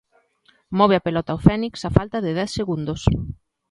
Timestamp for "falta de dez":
1.97-2.51